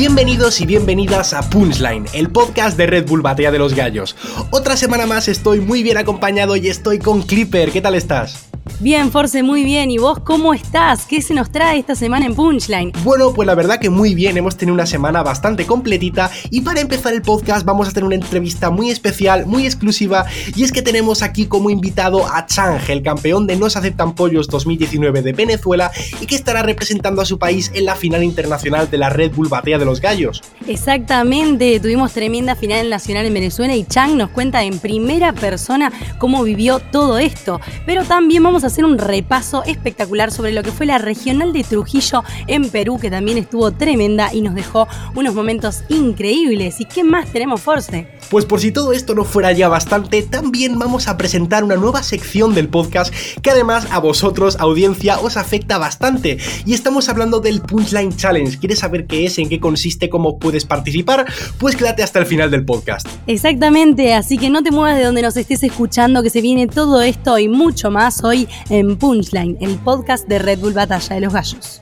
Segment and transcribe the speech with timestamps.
[0.00, 4.16] Bienvenidos y bienvenidas a Punchline, el podcast de Red Bull Batea de los Gallos.
[4.50, 7.70] Otra semana más estoy muy bien acompañado y estoy con Clipper.
[7.70, 8.49] ¿Qué tal estás?
[8.82, 9.90] Bien, Force, muy bien.
[9.90, 11.04] ¿Y vos cómo estás?
[11.04, 12.92] ¿Qué se nos trae esta semana en Punchline?
[13.04, 16.80] Bueno, pues la verdad que muy bien, hemos tenido una semana bastante completita y para
[16.80, 20.24] empezar el podcast vamos a tener una entrevista muy especial, muy exclusiva
[20.56, 24.14] y es que tenemos aquí como invitado a Chang, el campeón de No se aceptan
[24.14, 28.88] pollos 2019 de Venezuela y que estará representando a su país en la final internacional
[28.88, 30.42] de la Red Bull Batea de los Gallos.
[30.66, 36.42] Exactamente, tuvimos tremenda final nacional en Venezuela y Chang nos cuenta en primera persona cómo
[36.44, 40.86] vivió todo esto, pero también vamos a hacer un repaso espectacular sobre lo que fue
[40.86, 45.82] la regional de Trujillo en Perú, que también estuvo tremenda y nos dejó unos momentos
[45.88, 46.80] increíbles.
[46.80, 48.08] ¿Y qué más tenemos, Force?
[48.30, 52.04] Pues por si todo esto no fuera ya bastante, también vamos a presentar una nueva
[52.04, 56.38] sección del podcast que además a vosotros, audiencia, os afecta bastante.
[56.64, 58.56] Y estamos hablando del Punchline Challenge.
[58.58, 61.26] ¿Quieres saber qué es, en qué consiste, cómo puedes participar?
[61.58, 63.08] Pues quédate hasta el final del podcast.
[63.26, 67.02] Exactamente, así que no te muevas de donde nos estés escuchando, que se viene todo
[67.02, 71.32] esto y mucho más hoy en Punchline, el podcast de Red Bull Batalla de los
[71.32, 71.80] Gallos.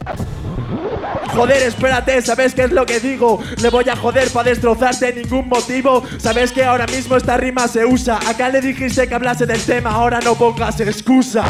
[1.34, 3.40] Joder, espérate, ¿sabes qué es lo que digo?
[3.60, 6.02] Le voy a joder para destrozarte ningún motivo.
[6.18, 8.18] ¿Sabes que ahora mismo esta rima se usa?
[8.28, 11.44] Acá le dijiste que hablase del tema, ahora no pongas excusa.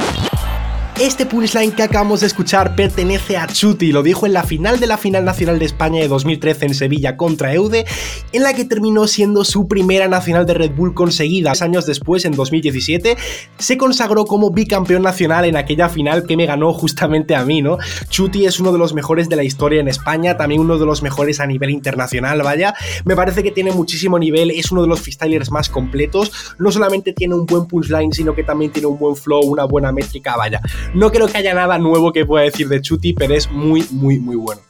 [1.01, 4.89] Este punchline que acabamos de escuchar pertenece a Chuti, lo dijo en la final de
[4.89, 7.87] la final nacional de España de 2013 en Sevilla contra Eude,
[8.33, 11.53] en la que terminó siendo su primera nacional de Red Bull conseguida.
[11.61, 13.17] Años después, en 2017,
[13.59, 17.79] se consagró como bicampeón nacional en aquella final que me ganó justamente a mí, ¿no?
[18.09, 21.03] Chuti es uno de los mejores de la historia en España, también uno de los
[21.03, 22.75] mejores a nivel internacional, vaya.
[23.05, 27.12] Me parece que tiene muchísimo nivel, es uno de los freestylers más completos, no solamente
[27.12, 30.61] tiene un buen punchline, sino que también tiene un buen flow, una buena métrica, vaya.
[30.94, 34.19] No creo que haya nada nuevo que pueda decir de Chuti, pero es muy, muy,
[34.19, 34.61] muy bueno.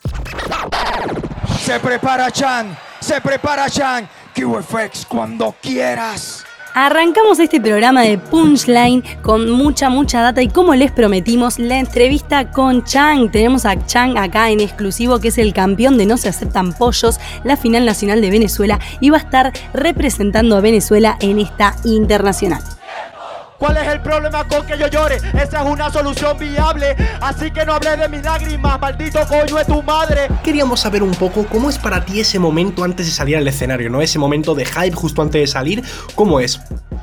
[1.61, 4.09] Se prepara Chan, se prepara Chan.
[4.39, 6.45] QFX cuando quieras.
[6.75, 12.53] Arrancamos este programa de Punchline con mucha, mucha data y como les prometimos, la entrevista
[12.53, 13.33] con Chang.
[13.33, 17.19] Tenemos a Chang acá en exclusivo, que es el campeón de No se aceptan pollos,
[17.43, 22.63] la final nacional de Venezuela, y va a estar representando a Venezuela en esta internacional.
[23.59, 25.17] ¿Cuál es el problema con que yo llore?
[25.17, 26.95] Esa es una solución viable.
[27.21, 30.29] Así que no hablé de mis lágrimas, maldito coño de tu madre.
[30.45, 33.91] Queríamos saber un poco cómo es para ti ese momento antes de salir al escenario,
[33.91, 34.01] ¿no?
[34.01, 35.83] Ese momento de hype justo antes de salir,
[36.15, 36.61] ¿cómo es?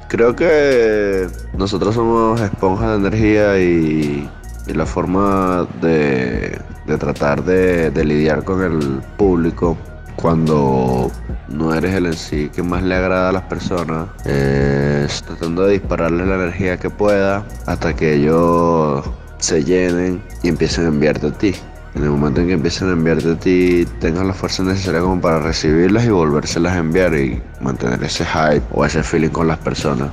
[0.08, 1.28] Creo que
[1.58, 4.30] nosotros somos esponjas de energía y,
[4.66, 9.78] y la forma de, de tratar de, de lidiar con el público
[10.16, 11.12] cuando
[11.48, 15.74] no eres el en sí que más le agrada a las personas, es tratando de
[15.74, 19.06] dispararles la energía que pueda hasta que ellos
[19.40, 21.54] se llenen y empiecen a enviarte a ti.
[21.94, 25.22] En el momento en que empiecen a enviarte a ti, tengas la fuerza necesaria como
[25.22, 29.60] para recibirlas y volvérselas a enviar y mantener ese hype o ese feeling con las
[29.60, 30.10] personas.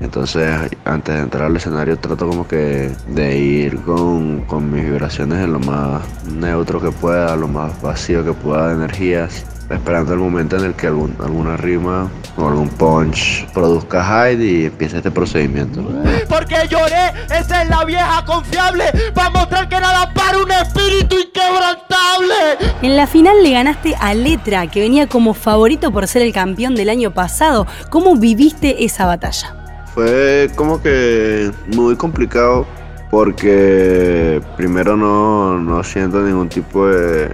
[0.00, 0.50] Entonces,
[0.84, 5.52] antes de entrar al escenario, trato como que de ir con, con, mis vibraciones en
[5.52, 10.56] lo más neutro que pueda, lo más vacío que pueda de energías, esperando el momento
[10.56, 15.82] en el que algún, alguna rima o algún punch produzca hype y empiece este procedimiento.
[16.28, 18.84] Porque lloré, esa es la vieja confiable,
[19.14, 22.34] para mostrar que nada para un espíritu inquebrantable.
[22.82, 26.74] En la final le ganaste a Letra, que venía como favorito por ser el campeón
[26.74, 27.66] del año pasado.
[27.90, 29.56] ¿Cómo viviste esa batalla?
[29.94, 32.66] Fue como que muy complicado
[33.10, 37.28] porque primero no, no siento ningún tipo de,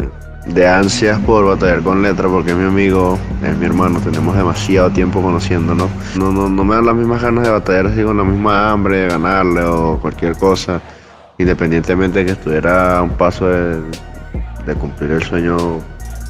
[0.54, 5.22] de, ansias por batallar con letra porque mi amigo, es mi hermano, tenemos demasiado tiempo
[5.22, 5.88] conociéndonos.
[6.16, 8.98] No, no, no me dan las mismas ganas de batallar así con la misma hambre
[8.98, 10.80] de ganarle o cualquier cosa,
[11.38, 13.82] independientemente de que estuviera a un paso de,
[14.78, 15.56] cumplir el sueño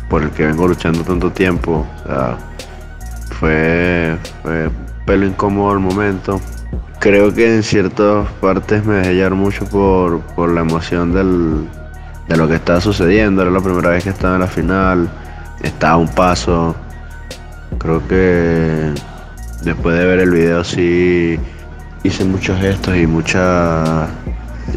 [0.08, 1.84] por el que vengo luchando tanto tiempo.
[2.04, 2.38] O sea,
[3.40, 4.70] fue, fue
[5.06, 6.40] pelo incómodo al momento.
[7.00, 11.68] Creo que en ciertas partes me dejé llevar mucho por, por la emoción del,
[12.28, 13.42] de lo que estaba sucediendo.
[13.42, 15.08] Era la primera vez que estaba en la final.
[15.62, 16.76] Estaba a un paso.
[17.78, 18.92] Creo que
[19.62, 21.38] después de ver el video sí
[22.02, 24.08] hice muchos gestos y muchas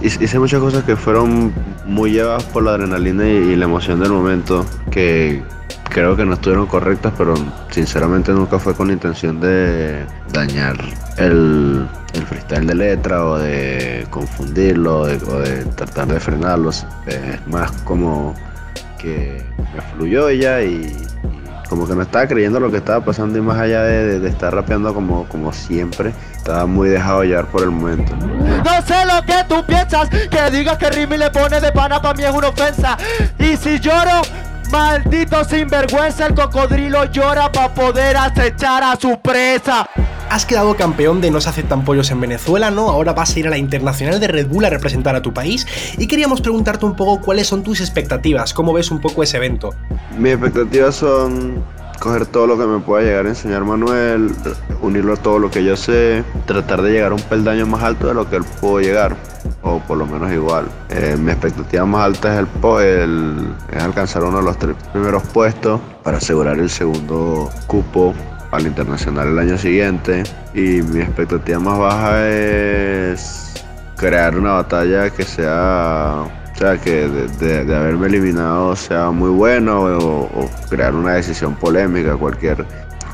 [0.02, 1.54] hice muchas cosas que fueron
[1.86, 5.44] muy llevadas por la adrenalina y, y la emoción del momento que
[5.92, 7.36] creo que no estuvieron correctas, pero
[7.70, 10.78] sinceramente nunca fue con la intención de dañar
[11.18, 16.86] el, el freestyle de letra o de confundirlo o de, tratar de frenarlos.
[17.06, 18.34] Es más como
[18.98, 19.44] que
[19.76, 20.96] me fluyó ella y,
[21.70, 24.94] como que no estaba creyendo lo que estaba pasando y más allá de estar rapeando
[24.94, 28.14] como, como siempre, estaba muy dejado llevar por el momento.
[28.16, 32.14] No sé lo que tú piensas, que digas que Rimi le pone de pana para
[32.14, 32.98] mí es una ofensa.
[33.40, 34.22] Y si lloro,
[34.72, 39.86] Maldito sinvergüenza, el cocodrilo llora para poder acechar a su presa.
[40.30, 42.90] Has quedado campeón de No se aceptan pollos en Venezuela, ¿no?
[42.90, 45.68] Ahora vas a ir a la Internacional de Red Bull a representar a tu país
[45.98, 49.76] y queríamos preguntarte un poco cuáles son tus expectativas, cómo ves un poco ese evento.
[50.18, 51.64] Mis expectativas son
[52.00, 54.32] coger todo lo que me pueda llegar a enseñar Manuel,
[54.82, 58.08] unirlo a todo lo que yo sé, tratar de llegar a un peldaño más alto
[58.08, 59.18] de lo que él pudo llegar,
[59.64, 60.66] o por lo menos igual.
[60.90, 62.48] Eh, mi expectativa más alta es, el,
[63.00, 68.14] el- es alcanzar uno de los tres primeros puestos para asegurar el segundo cupo
[68.52, 70.24] al internacional el año siguiente.
[70.54, 73.54] Y mi expectativa más baja es
[73.98, 76.24] crear una batalla que sea
[76.54, 82.16] o sea, que de haberme eliminado sea muy bueno o, o crear una decisión polémica,
[82.18, 82.66] cualquier,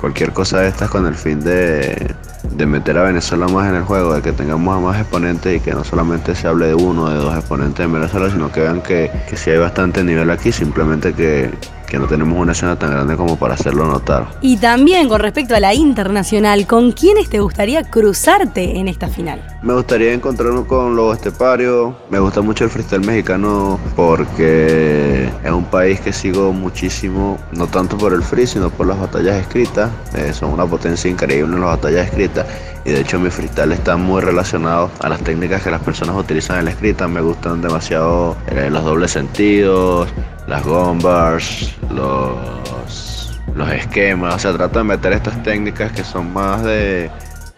[0.01, 2.13] cualquier cosa de estas con el fin de,
[2.51, 5.59] de meter a Venezuela más en el juego, de que tengamos a más exponentes y
[5.59, 8.61] que no solamente se hable de uno o de dos exponentes en Venezuela, sino que
[8.61, 11.51] vean que, que sí hay bastante nivel aquí, simplemente que,
[11.87, 14.27] que no tenemos una escena tan grande como para hacerlo notar.
[14.41, 19.41] Y también con respecto a la internacional, ¿con quiénes te gustaría cruzarte en esta final?
[19.63, 21.95] Me gustaría encontrarme con Lobo Estepario.
[22.09, 27.97] Me gusta mucho el freestyle mexicano porque es un país que sigo muchísimo, no tanto
[27.97, 29.89] por el free, sino por las batallas escritas.
[30.15, 32.45] Eh, son una potencia increíble en las batallas escritas.
[32.85, 36.59] Y de hecho mi freestyle está muy relacionado a las técnicas que las personas utilizan
[36.59, 37.07] en la escrita.
[37.07, 40.07] Me gustan demasiado eh, los dobles sentidos,
[40.47, 44.35] las gombars, los, los esquemas.
[44.35, 47.11] O sea, trato de meter estas técnicas que son más de,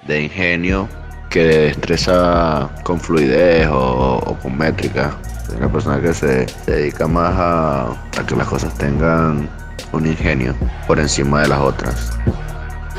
[0.08, 0.90] de ingenio
[1.30, 5.16] que de destreza con fluidez o, con métrica.
[5.46, 9.48] Soy una persona que se, se dedica más a, a que las cosas tengan
[9.92, 10.56] un ingenio
[10.88, 12.18] por encima de las otras.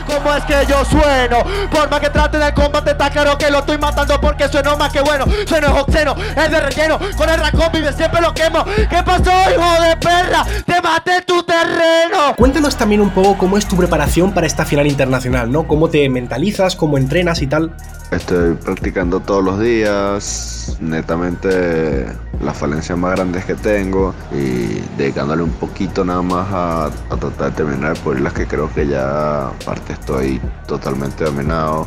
[0.06, 1.38] ¿Cómo es que yo sueno?
[1.70, 4.92] Por más que trate del combate, está claro que lo estoy matando porque sueno más
[4.92, 5.24] que bueno.
[5.46, 6.98] Sueno es obsceno, es de relleno.
[7.16, 8.64] Con el racón vive, siempre lo quemo.
[8.64, 10.44] ¿Qué pasó, hijo de perra?
[10.66, 12.34] Te maté tu terreno.
[12.36, 15.66] Cuéntanos también un poco cómo es tu preparación para esta final internacional, ¿no?
[15.66, 17.74] Cómo te mentalizas, cómo entrenas y tal.
[18.10, 22.06] Estoy practicando todos los días, netamente
[22.40, 27.50] las falencias más grandes que tengo y dedicándole un poquito nada más a, a tratar
[27.50, 31.86] de terminar por las que creo que ya aparte estoy totalmente dominado.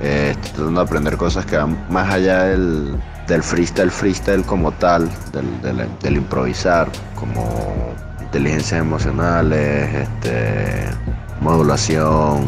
[0.00, 2.96] Eh, estoy tratando de aprender cosas que van más allá del,
[3.28, 10.88] del freestyle, freestyle como tal, del, del- del improvisar, como inteligencias emocionales, este,
[11.44, 12.46] modulación,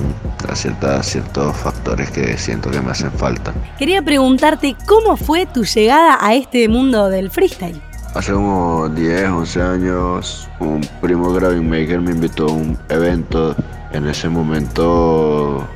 [0.48, 3.52] a ciertas, ciertos factores que siento que me hacen falta.
[3.78, 7.80] Quería preguntarte cómo fue tu llegada a este mundo del freestyle.
[8.14, 13.54] Hace como 10, 11 años, un primo Graving Maker me invitó a un evento.
[13.92, 15.66] En ese momento,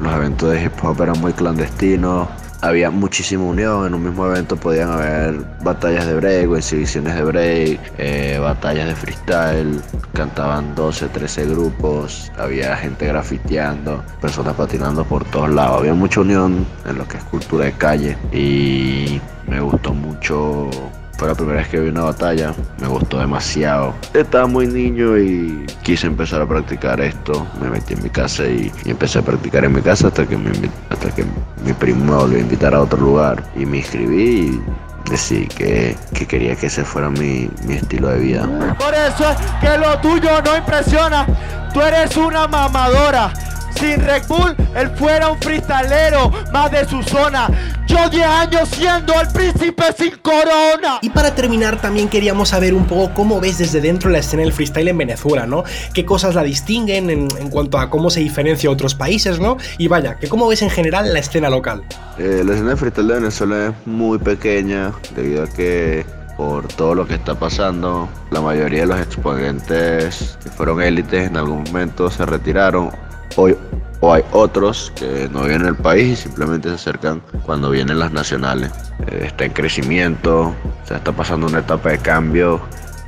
[0.00, 2.28] los eventos de hip hop eran muy clandestinos.
[2.62, 3.86] Había muchísima unión.
[3.86, 8.88] En un mismo evento podían haber batallas de break o exhibiciones de break, eh, batallas
[8.88, 9.80] de freestyle.
[10.12, 12.32] Cantaban 12, 13 grupos.
[12.38, 15.80] Había gente grafiteando, personas patinando por todos lados.
[15.80, 18.16] Había mucha unión en lo que es cultura de calle.
[18.32, 20.70] Y me gustó mucho
[21.16, 23.94] fue la primera vez que vi una batalla, me gustó demasiado.
[24.12, 27.46] Estaba muy niño y quise empezar a practicar esto.
[27.60, 30.50] Me metí en mi casa y, empecé a practicar en mi casa hasta que, me
[30.90, 31.24] hasta que
[31.64, 33.42] mi primo me volvió a invitar a otro lugar.
[33.56, 34.62] Y me inscribí y
[35.10, 38.76] decidí que, que quería que ese fuera mi, mi estilo de vida.
[38.78, 41.26] Por eso es que lo tuyo no impresiona.
[41.72, 43.32] Tú eres una mamadora.
[43.76, 47.48] Sin Red Bull, él fuera un freestalero más de su zona.
[47.86, 50.98] Yo 10 años siendo el príncipe sin corona.
[51.02, 54.52] Y para terminar, también queríamos saber un poco cómo ves desde dentro la escena del
[54.52, 55.64] freestyle en Venezuela, ¿no?
[55.94, 59.56] ¿Qué cosas la distinguen en, en cuanto a cómo se diferencia a otros países, ¿no?
[59.78, 61.82] Y vaya, que cómo ves en general la escena local.
[62.18, 66.04] Eh, la escena de freestyle de Venezuela es muy pequeña debido a que
[66.36, 71.36] por todo lo que está pasando, la mayoría de los exponentes que fueron élites en
[71.36, 72.90] algún momento se retiraron.
[73.34, 73.56] Hoy,
[74.00, 77.98] o hay otros que no viven en el país y simplemente se acercan cuando vienen
[77.98, 78.70] las nacionales.
[79.06, 80.54] Eh, está en crecimiento,
[80.84, 82.60] se está pasando una etapa de cambio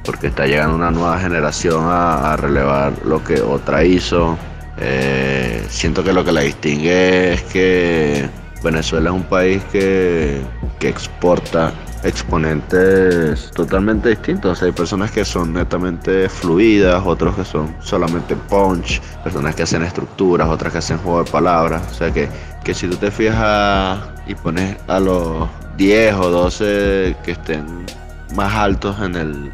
[0.04, 4.38] porque está llegando una nueva generación a, relevar lo que otra hizo.
[4.78, 8.28] Eh, siento que lo que la distingue es que
[8.62, 10.40] Venezuela es un país que
[10.80, 14.62] exporta exponentes totalmente distintos.
[14.62, 20.48] Hay personas que son netamente fluidas, otros que son solamente punch, personas que hacen estructuras,
[20.48, 21.82] otras que hacen juego de palabras.
[21.90, 22.28] O sea, que,
[22.64, 27.86] que si tú te fijas y pones a los 10 o 12 que estén
[28.34, 29.50] más altos en el,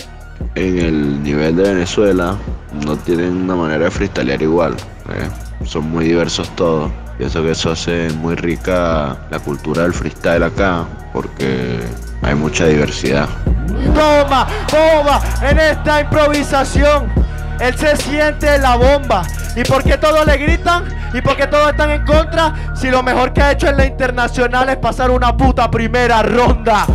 [0.55, 2.37] en el nivel de Venezuela,
[2.85, 4.75] no tienen una manera de freestylear igual.
[5.11, 5.65] ¿eh?
[5.65, 6.91] Son muy diversos todos.
[7.19, 11.79] Pienso que eso hace muy rica la cultura del freestyle acá, porque
[12.25, 13.29] hay mucha diversidad.
[13.95, 17.13] Toma, toma, en esta improvisación.
[17.61, 19.23] Él se siente la bomba.
[19.55, 20.85] ¿Y por qué todos le gritan?
[21.13, 22.55] ¿Y por qué todos están en contra?
[22.75, 26.87] Si lo mejor que ha hecho en la internacional es pasar una puta primera ronda.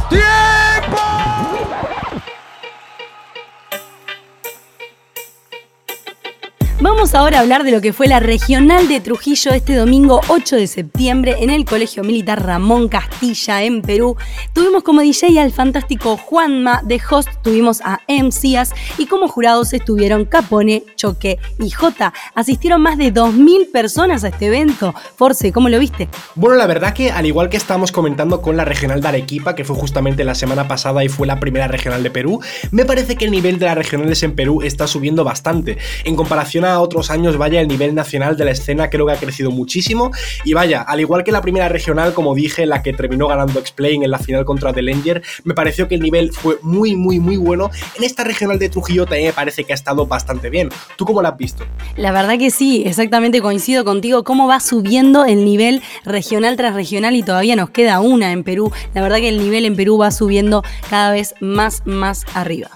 [6.92, 10.56] Vamos ahora a hablar de lo que fue la regional de Trujillo este domingo 8
[10.56, 14.18] de septiembre en el Colegio Militar Ramón Castilla en Perú.
[14.54, 20.26] Tuvimos como DJ al fantástico Juanma, de host tuvimos a MCAS y como jurados estuvieron
[20.26, 22.12] Capone, Choque y J.
[22.34, 24.96] Asistieron más de 2.000 personas a este evento.
[25.16, 26.10] Force, ¿cómo lo viste?
[26.34, 29.64] Bueno, la verdad que al igual que estábamos comentando con la regional de Arequipa, que
[29.64, 32.42] fue justamente la semana pasada y fue la primera regional de Perú,
[32.72, 35.78] me parece que el nivel de las regionales en Perú está subiendo bastante.
[36.04, 39.52] En comparación otros años, vaya, el nivel nacional de la escena creo que ha crecido
[39.52, 40.12] muchísimo.
[40.46, 44.04] Y vaya, al igual que la primera regional, como dije, la que terminó ganando Explain
[44.04, 47.38] en la final contra The Langer, me pareció que el nivel fue muy, muy, muy
[47.38, 47.70] bueno.
[47.98, 50.70] En esta regional de Trujillo también me parece que ha estado bastante bien.
[50.98, 51.66] ¿Tú cómo la has visto?
[51.96, 54.24] La verdad que sí, exactamente coincido contigo.
[54.24, 58.72] Cómo va subiendo el nivel regional tras regional y todavía nos queda una en Perú.
[58.94, 62.70] La verdad que el nivel en Perú va subiendo cada vez más, más arriba.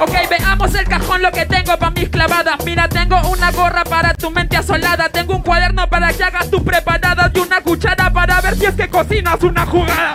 [0.00, 2.56] Ok, veamos el cajón lo que tengo para mis clavadas.
[2.64, 5.08] Mira, tengo una gorra para tu mente asolada.
[5.08, 8.74] Tengo un cuaderno para que hagas tus preparadas y una cuchara para ver si es
[8.74, 10.14] que cocinas una jugada.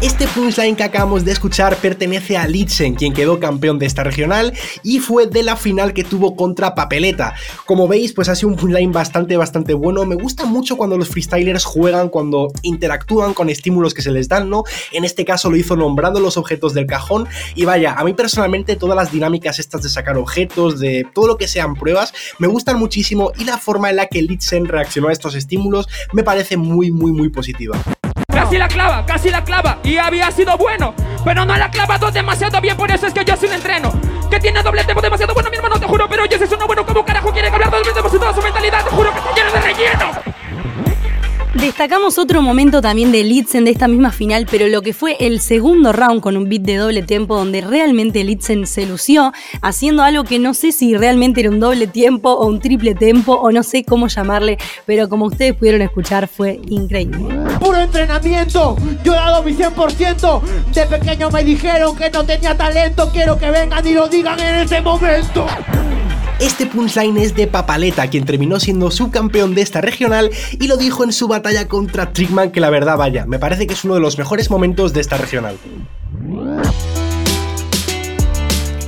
[0.00, 4.54] Este punchline que acabamos de escuchar pertenece a Litzen, quien quedó campeón de esta regional
[4.84, 7.34] y fue de la final que tuvo contra Papeleta.
[7.66, 10.06] Como veis, pues ha sido un punchline bastante, bastante bueno.
[10.06, 14.48] Me gusta mucho cuando los freestylers juegan, cuando interactúan con estímulos que se les dan,
[14.48, 14.62] ¿no?
[14.92, 17.26] En este caso lo hizo nombrando los objetos del cajón
[17.56, 21.38] y vaya, a mí personalmente todas las dinámicas estas de sacar objetos, de todo lo
[21.38, 25.12] que sean pruebas, me gustan muchísimo y la forma en la que Litzen reaccionó a
[25.12, 27.76] estos estímulos me parece muy, muy, muy positiva.
[28.38, 29.78] Casi la clava, casi la clava.
[29.82, 30.94] Y había sido bueno.
[31.24, 33.92] Pero no la ha clavado demasiado bien, por eso es que yo sí le entreno.
[34.30, 36.06] Que tiene doble tempo demasiado bueno, mi hermano, te juro.
[36.08, 38.84] Pero si es uno bueno, ¿cómo carajo quiere cambiar doble tempo si toda su mentalidad?
[38.84, 40.10] Te juro que está lleno de relleno.
[41.60, 45.40] Destacamos otro momento también de Litzen de esta misma final, pero lo que fue el
[45.40, 50.22] segundo round con un beat de doble tiempo donde realmente Litzen se lució, haciendo algo
[50.22, 53.64] que no sé si realmente era un doble tiempo o un triple tempo o no
[53.64, 57.34] sé cómo llamarle, pero como ustedes pudieron escuchar fue increíble.
[57.58, 60.40] Puro entrenamiento, yo he dado mi 100%.
[60.72, 64.60] De pequeño me dijeron que no tenía talento, quiero que vengan y lo digan en
[64.60, 65.46] ese momento.
[66.40, 71.02] Este punchline es de Papaleta, quien terminó siendo subcampeón de esta regional y lo dijo
[71.02, 74.00] en su batalla contra Trickman, que la verdad vaya, me parece que es uno de
[74.00, 75.58] los mejores momentos de esta regional.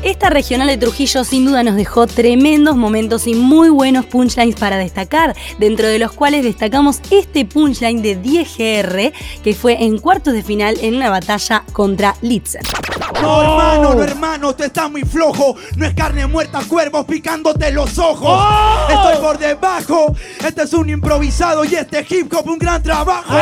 [0.05, 4.79] Esta regional de Trujillo sin duda nos dejó tremendos momentos y muy buenos punchlines para
[4.79, 10.43] destacar, dentro de los cuales destacamos este punchline de 10GR que fue en cuartos de
[10.45, 12.63] final en una batalla contra Litzen.
[13.21, 15.57] No, hermano, no, hermano, te estás muy flojo.
[15.77, 18.41] No es carne muerta, cuervos picándote los ojos.
[18.89, 20.15] Estoy por debajo.
[20.45, 23.35] Este es un improvisado y este hip hop un gran trabajo.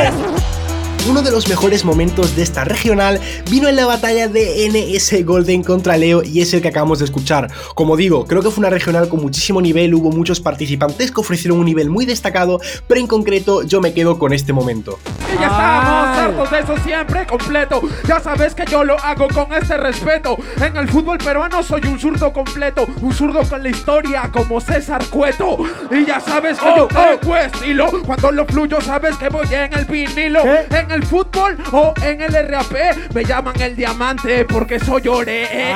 [1.07, 5.63] Uno de los mejores momentos de esta regional vino en la batalla de NS Golden
[5.63, 7.51] contra Leo y es el que acabamos de escuchar.
[7.75, 11.59] Como digo, creo que fue una regional con muchísimo nivel, hubo muchos participantes que ofrecieron
[11.59, 14.99] un nivel muy destacado, pero en concreto yo me quedo con este momento.
[15.33, 17.81] Y ya estamos hartos de eso siempre completo.
[18.07, 20.37] Ya sabes que yo lo hago con este respeto.
[20.61, 25.05] En el fútbol peruano soy un zurdo completo, un zurdo con la historia como César
[25.07, 25.59] Cueto.
[25.91, 27.91] Y ya sabes que yo tengo estilo.
[28.05, 30.43] Cuando lo fluyo sabes que voy en el vinilo.
[30.45, 32.73] En el fútbol o en el RAP
[33.15, 35.45] me llaman el diamante porque soy ore.
[35.45, 35.75] Eh, eh.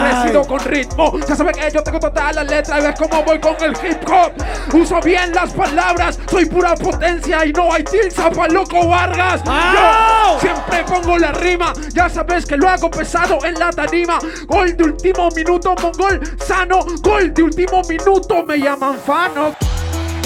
[0.00, 1.18] Crecido con ritmo.
[1.28, 2.80] Ya sabes que yo tengo toda la letra.
[2.80, 4.32] Ves cómo voy con el hip hop.
[4.74, 6.18] Uso bien las palabras.
[6.30, 9.42] Soy pura potencia y no hay tilsa para loco Vargas.
[9.44, 11.72] Yo siempre pongo la rima.
[11.92, 14.18] Ya sabes que lo hago pesado en la tarima.
[14.46, 16.84] Gol de último minuto, mongol sano.
[17.02, 19.54] Gol de último minuto, me llaman fano.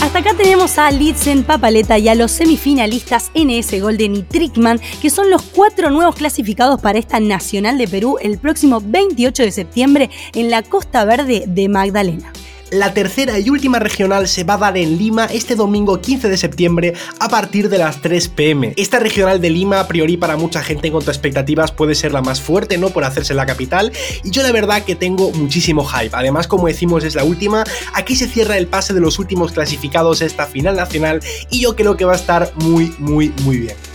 [0.09, 5.11] Hasta acá tenemos a Litzen, Papaleta y a los semifinalistas NS Golden y Trickman, que
[5.11, 10.11] son los cuatro nuevos clasificados para esta Nacional de Perú el próximo 28 de septiembre
[10.33, 12.33] en la Costa Verde de Magdalena.
[12.71, 16.37] La tercera y última regional se va a dar en Lima este domingo 15 de
[16.37, 18.75] septiembre a partir de las 3 pm.
[18.77, 22.13] Esta regional de Lima, a priori para mucha gente en cuanto a expectativas, puede ser
[22.13, 22.91] la más fuerte, ¿no?
[22.91, 23.91] Por hacerse la capital.
[24.23, 26.15] Y yo la verdad que tengo muchísimo hype.
[26.15, 27.65] Además, como decimos, es la última.
[27.95, 31.21] Aquí se cierra el pase de los últimos clasificados a esta final nacional
[31.51, 33.88] y yo creo que va a estar muy, muy, muy bien.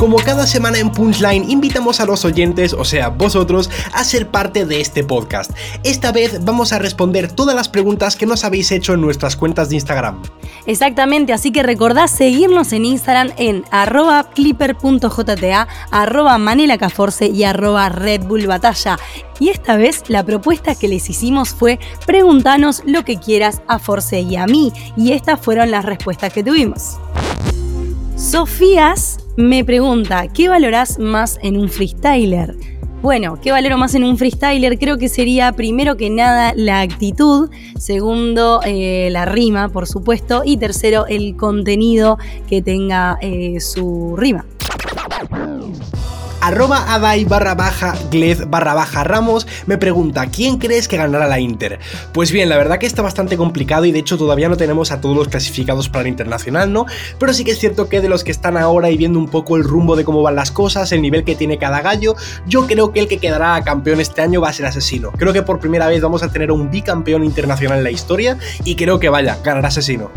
[0.00, 4.64] Como cada semana en Punchline, invitamos a los oyentes, o sea, vosotros, a ser parte
[4.64, 5.50] de este podcast.
[5.84, 9.68] Esta vez vamos a responder todas las preguntas que nos habéis hecho en nuestras cuentas
[9.68, 10.22] de Instagram.
[10.64, 18.22] Exactamente, así que recordad seguirnos en Instagram en arroba clipper.jta, arroba manelacaforce y arroba Red
[18.22, 18.98] Bull Batalla.
[19.38, 24.18] Y esta vez la propuesta que les hicimos fue preguntanos lo que quieras a Force
[24.18, 24.72] y a mí.
[24.96, 26.96] Y estas fueron las respuestas que tuvimos.
[28.20, 32.54] Sofías me pregunta, ¿qué valorás más en un freestyler?
[33.00, 34.78] Bueno, ¿qué valoro más en un freestyler?
[34.78, 37.48] Creo que sería primero que nada la actitud,
[37.78, 44.44] segundo eh, la rima, por supuesto, y tercero el contenido que tenga eh, su rima
[46.40, 47.94] arroba adai barra baja
[48.48, 51.78] barra baja ramos me pregunta ¿quién crees que ganará la Inter?
[52.12, 55.00] Pues bien, la verdad que está bastante complicado y de hecho todavía no tenemos a
[55.00, 56.86] todos los clasificados para el internacional, ¿no?
[57.18, 59.56] Pero sí que es cierto que de los que están ahora y viendo un poco
[59.56, 62.16] el rumbo de cómo van las cosas, el nivel que tiene cada gallo,
[62.46, 65.10] yo creo que el que quedará campeón este año va a ser Asesino.
[65.12, 68.76] Creo que por primera vez vamos a tener un bicampeón internacional en la historia y
[68.76, 70.10] creo que vaya, ganará Asesino.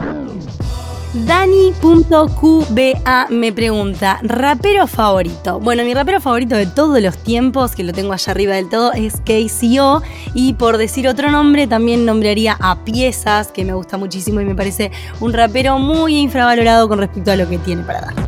[1.14, 5.60] Dani.qba me pregunta, ¿rapero favorito?
[5.60, 8.92] Bueno, mi rapero favorito de todos los tiempos, que lo tengo allá arriba del todo,
[8.94, 10.02] es KCO.
[10.34, 14.56] Y por decir otro nombre, también nombraría a Piezas, que me gusta muchísimo y me
[14.56, 18.23] parece un rapero muy infravalorado con respecto a lo que tiene para dar.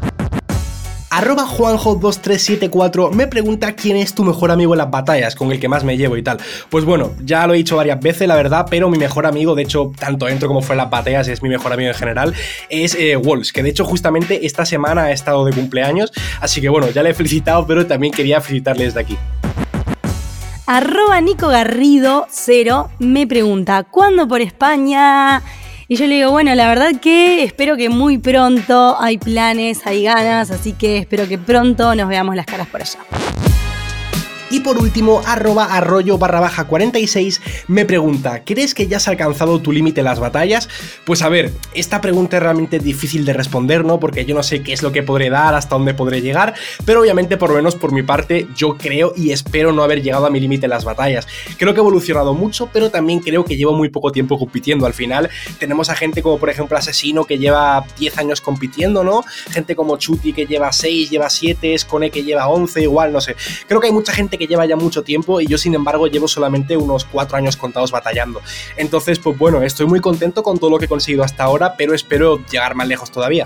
[1.16, 5.70] Arroba Juanjo2374 me pregunta quién es tu mejor amigo en las batallas, con el que
[5.70, 6.40] más me llevo y tal.
[6.70, 9.64] Pues bueno, ya lo he dicho varias veces, la verdad, pero mi mejor amigo, de
[9.64, 12.34] hecho, tanto dentro como fuera de las batallas, es mi mejor amigo en general,
[12.68, 16.68] es eh, Wolves, que de hecho justamente esta semana ha estado de cumpleaños, así que
[16.68, 19.18] bueno, ya le he felicitado, pero también quería felicitarle desde aquí.
[20.66, 25.42] Arroba Nico Garrido 0 me pregunta, ¿cuándo por España?
[25.88, 30.04] Y yo le digo, bueno, la verdad que espero que muy pronto hay planes, hay
[30.04, 33.00] ganas, así que espero que pronto nos veamos las caras por allá.
[34.52, 39.60] Y por último, arroba arroyo barra baja 46 me pregunta, ¿crees que ya has alcanzado
[39.60, 40.70] tu límite en las batallas?
[41.04, 44.00] Pues a ver, esta pregunta es realmente difícil de responder, ¿no?
[44.00, 46.54] Porque yo no sé qué es lo que podré dar, hasta dónde podré llegar,
[46.86, 50.28] pero obviamente por lo menos por mi parte yo creo y espero no haber llegado
[50.28, 51.28] a mi límite en las batallas.
[51.58, 54.86] Creo que he evolucionado mucho, pero también creo que llevo muy poco tiempo compitiendo.
[54.86, 59.24] Al final tenemos a gente como por ejemplo Asesino que lleva 10 años compitiendo, ¿no?
[59.50, 63.36] Gente como Chuti que lleva 6, lleva 7, Skone que lleva 11, igual, no sé.
[63.68, 66.28] Creo que hay mucha gente que lleva ya mucho tiempo y yo sin embargo llevo
[66.28, 68.42] solamente unos cuatro años contados batallando.
[68.78, 71.94] Entonces, pues bueno, estoy muy contento con todo lo que he conseguido hasta ahora, pero
[71.94, 73.46] espero llegar más lejos todavía.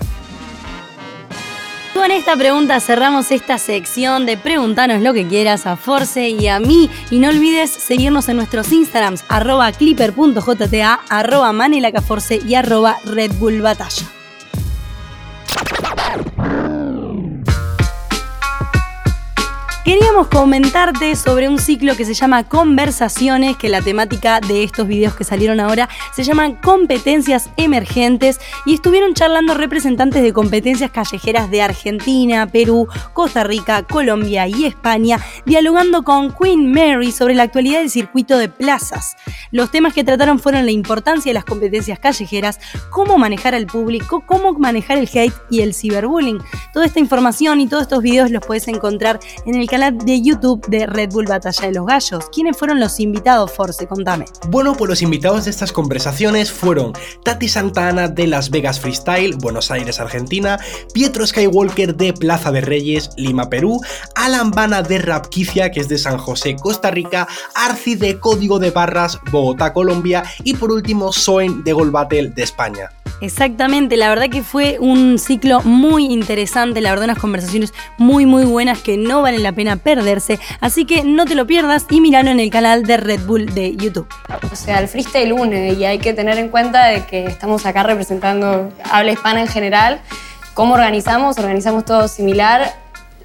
[1.94, 6.60] Con esta pregunta cerramos esta sección de Preguntanos lo que quieras a Force y a
[6.60, 6.88] mí.
[7.10, 13.60] Y no olvides seguirnos en nuestros Instagrams, arroba clipper.jta, arroba manelacaforce y arroba Red Bull
[13.60, 14.19] Batalla.
[19.90, 25.16] Queríamos comentarte sobre un ciclo que se llama Conversaciones, que la temática de estos videos
[25.16, 31.62] que salieron ahora se llaman Competencias Emergentes y estuvieron charlando representantes de competencias callejeras de
[31.62, 37.90] Argentina, Perú, Costa Rica, Colombia y España, dialogando con Queen Mary sobre la actualidad del
[37.90, 39.16] circuito de plazas.
[39.50, 44.22] Los temas que trataron fueron la importancia de las competencias callejeras, cómo manejar al público,
[44.24, 46.38] cómo manejar el hate y el ciberbullying.
[46.72, 50.66] Toda esta información y todos estos videos los puedes encontrar en el canal de YouTube
[50.68, 52.26] de Red Bull Batalla de los Gallos.
[52.30, 53.86] ¿Quiénes fueron los invitados, Force?
[53.86, 54.26] Contame.
[54.48, 56.92] Bueno, pues los invitados de estas conversaciones fueron
[57.24, 60.58] Tati Santana de Las Vegas Freestyle, Buenos Aires, Argentina,
[60.92, 63.80] Pietro Skywalker de Plaza de Reyes, Lima, Perú,
[64.16, 68.70] Alan Bana de Rapquicia, que es de San José, Costa Rica, Arci de Código de
[68.70, 72.90] Barras, Bogotá, Colombia y por último Soen de Gold Battle de España.
[73.20, 78.44] Exactamente, la verdad que fue un ciclo muy interesante, la verdad unas conversaciones muy muy
[78.44, 82.30] buenas que no valen la pena perderse, así que no te lo pierdas y míralo
[82.30, 84.08] en el canal de Red Bull de YouTube.
[84.50, 87.82] O sea, el freestyle une y hay que tener en cuenta de que estamos acá
[87.82, 90.00] representando habla hispana en general.
[90.54, 91.38] ¿Cómo organizamos?
[91.38, 92.74] Organizamos todo similar,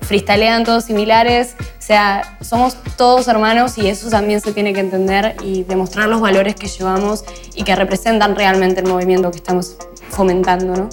[0.05, 5.35] freestalean todos similares, o sea, somos todos hermanos y eso también se tiene que entender
[5.43, 9.75] y demostrar los valores que llevamos y que representan realmente el movimiento que estamos
[10.09, 10.89] fomentando, ¿no?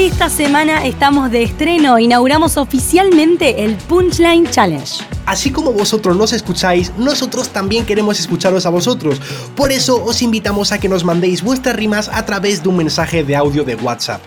[0.00, 5.04] Esta semana estamos de estreno, inauguramos oficialmente el Punchline Challenge.
[5.26, 9.20] Así como vosotros nos escucháis, nosotros también queremos escucharos a vosotros.
[9.54, 13.24] Por eso os invitamos a que nos mandéis vuestras rimas a través de un mensaje
[13.24, 14.22] de audio de WhatsApp.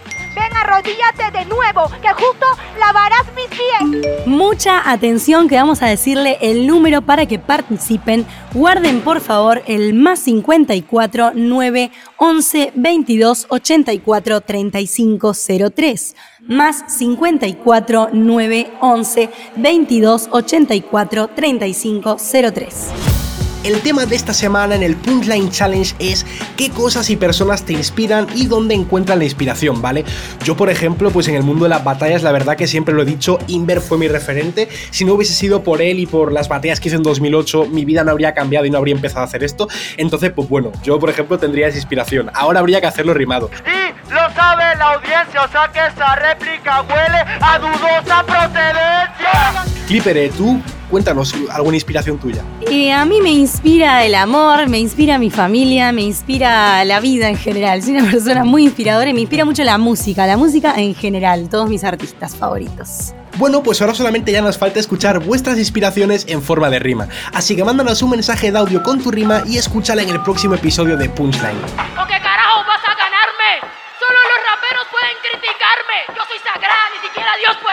[0.74, 2.48] Arrodíllate de nuevo, que justo
[2.80, 4.26] lavarás mis pies.
[4.26, 8.26] Mucha atención que vamos a decirle el número para que participen.
[8.54, 15.34] Guarden por favor el más 54 9 11 22 84 35
[15.76, 16.16] 03.
[16.48, 22.18] Más 54 9 11 22 84 35
[22.52, 23.33] 03.
[23.64, 26.26] El tema de esta semana en el Punchline Challenge es
[26.58, 30.04] qué cosas y personas te inspiran y dónde encuentran la inspiración, ¿vale?
[30.44, 33.04] Yo, por ejemplo, pues en el mundo de las batallas, la verdad que siempre lo
[33.04, 34.68] he dicho, Inver fue mi referente.
[34.92, 37.86] Si no hubiese sido por él y por las batallas que hice en 2008, mi
[37.86, 39.70] vida no habría cambiado y no habría empezado a hacer esto.
[39.96, 42.32] Entonces, pues bueno, yo, por ejemplo, tendría esa inspiración.
[42.34, 43.50] Ahora habría que hacerlo rimado.
[43.66, 49.64] Y lo sabe la audiencia, o sea que esa réplica huele a dudosa procedencia.
[49.88, 50.32] Clipper, ¿eh?
[50.36, 50.62] tú
[50.94, 52.44] cuéntanos alguna inspiración tuya.
[52.70, 57.30] Eh, a mí me inspira el amor, me inspira mi familia, me inspira la vida
[57.30, 57.82] en general.
[57.82, 61.50] Soy una persona muy inspiradora y me inspira mucho la música, la música en general,
[61.50, 63.16] todos mis artistas favoritos.
[63.38, 67.08] Bueno, pues ahora solamente ya nos falta escuchar vuestras inspiraciones en forma de rima.
[67.34, 70.54] Así que mándanos un mensaje de audio con tu rima y escúchala en el próximo
[70.54, 71.58] episodio de Punchline.
[71.58, 73.66] ¿O qué carajo vas a ganarme?
[73.98, 75.98] Solo los raperos pueden criticarme.
[76.16, 77.73] Yo soy sagrada, ni siquiera Dios puede.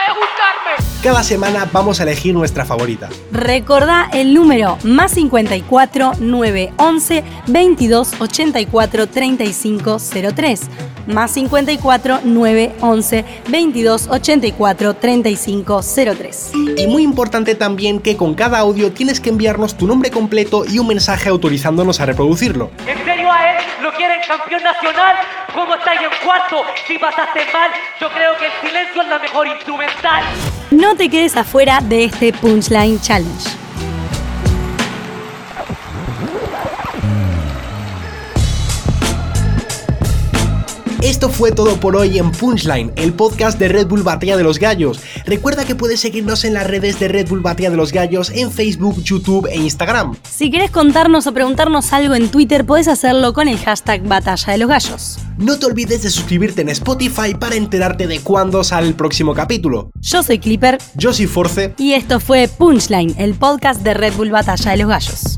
[1.03, 3.09] Cada semana vamos a elegir nuestra favorita.
[3.31, 9.97] Recordá el número más 54 9 11 22 84 35
[10.35, 10.61] 03.
[11.07, 15.81] Más 54 9 11 22 84 35
[16.17, 16.51] 03.
[16.77, 20.79] Y muy importante también que con cada audio tienes que enviarnos tu nombre completo y
[20.79, 22.71] un mensaje autorizándonos a reproducirlo.
[22.87, 25.15] ¿En serio a él lo quieren campeón nacional?
[25.53, 26.63] ¿Cómo estáis en cuarto?
[26.87, 30.23] Si pasaste mal, yo creo que el silencio es la mejor instrumental.
[30.71, 33.60] No te quedes afuera de este Punchline Challenge.
[41.01, 44.59] Esto fue todo por hoy en Punchline, el podcast de Red Bull Batalla de los
[44.59, 44.99] Gallos.
[45.25, 48.51] Recuerda que puedes seguirnos en las redes de Red Bull Batalla de los Gallos en
[48.51, 50.15] Facebook, YouTube e Instagram.
[50.29, 54.59] Si querés contarnos o preguntarnos algo en Twitter, puedes hacerlo con el hashtag Batalla de
[54.59, 55.17] los Gallos.
[55.39, 59.89] No te olvides de suscribirte en Spotify para enterarte de cuándo sale el próximo capítulo.
[60.01, 61.73] Yo soy Clipper Yo soy Force.
[61.79, 65.37] y esto fue Punchline, el podcast de Red Bull Batalla de los Gallos.